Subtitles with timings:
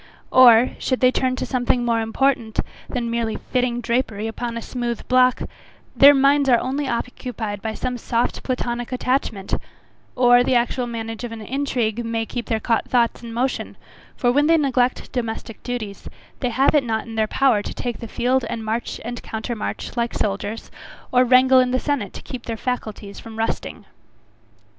[0.31, 2.59] Or, should they turn to something more important
[2.89, 5.43] than merely fitting drapery upon a smooth block,
[5.95, 9.53] their minds are only occupied by some soft platonic attachment;
[10.15, 13.77] or, the actual management of an intrigue may keep their thoughts in motion;
[14.17, 16.09] for when they neglect domestic duties,
[16.39, 19.55] they have it not in their power to take the field and march and counter
[19.55, 20.71] march like soldiers,
[21.11, 23.85] or wrangle in the senate to keep their faculties from rusting.